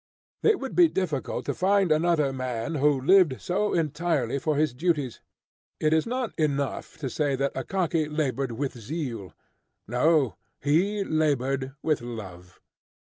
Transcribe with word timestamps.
It 0.41 0.59
would 0.59 0.75
be 0.75 0.87
difficult 0.87 1.45
to 1.45 1.53
find 1.53 1.91
another 1.91 2.33
man 2.33 2.73
who 2.73 2.99
lived 2.99 3.39
so 3.39 3.75
entirely 3.75 4.39
for 4.39 4.55
his 4.55 4.73
duties. 4.73 5.21
It 5.79 5.93
is 5.93 6.07
not 6.07 6.33
enough 6.39 6.97
to 6.97 7.07
say 7.07 7.35
that 7.35 7.53
Akaky 7.53 8.07
laboured 8.09 8.53
with 8.53 8.75
zeal; 8.79 9.35
no, 9.87 10.37
he 10.59 11.03
laboured 11.03 11.73
with 11.83 12.01
love. 12.01 12.59